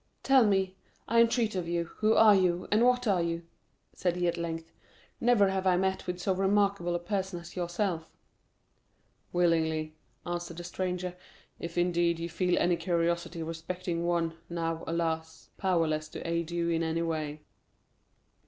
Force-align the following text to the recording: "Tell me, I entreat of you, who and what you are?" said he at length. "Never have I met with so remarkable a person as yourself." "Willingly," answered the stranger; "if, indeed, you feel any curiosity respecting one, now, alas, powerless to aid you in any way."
"Tell 0.23 0.47
me, 0.47 0.75
I 1.07 1.21
entreat 1.21 1.53
of 1.53 1.67
you, 1.67 1.83
who 1.97 2.17
and 2.17 2.83
what 2.83 3.05
you 3.05 3.11
are?" 3.37 3.41
said 3.93 4.15
he 4.15 4.27
at 4.27 4.35
length. 4.35 4.71
"Never 5.19 5.49
have 5.49 5.67
I 5.67 5.77
met 5.77 6.07
with 6.07 6.19
so 6.19 6.33
remarkable 6.33 6.95
a 6.95 6.99
person 6.99 7.39
as 7.39 7.55
yourself." 7.55 8.07
"Willingly," 9.31 9.93
answered 10.25 10.57
the 10.57 10.63
stranger; 10.63 11.15
"if, 11.59 11.77
indeed, 11.77 12.17
you 12.17 12.29
feel 12.29 12.57
any 12.57 12.77
curiosity 12.77 13.43
respecting 13.43 14.03
one, 14.03 14.35
now, 14.49 14.83
alas, 14.87 15.51
powerless 15.59 16.07
to 16.09 16.27
aid 16.27 16.49
you 16.49 16.69
in 16.69 16.81
any 16.81 17.03
way." 17.03 17.41